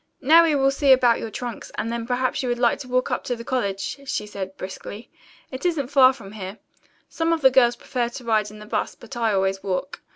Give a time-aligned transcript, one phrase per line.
[0.19, 3.11] "Now we will see about your trunks, and then perhaps you would like to walk
[3.11, 5.11] up to the college," she said briskly.
[5.51, 6.57] "It isn't far from here.
[7.07, 10.01] Some of the girls prefer to ride in the bus, but I always walk.